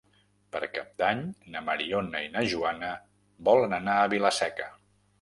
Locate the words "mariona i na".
1.69-2.45